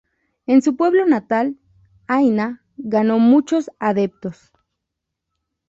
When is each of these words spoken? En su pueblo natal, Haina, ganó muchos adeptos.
En 0.47 0.63
su 0.63 0.75
pueblo 0.75 1.05
natal, 1.05 1.59
Haina, 2.07 2.63
ganó 2.75 3.19
muchos 3.19 3.69
adeptos. 3.77 4.51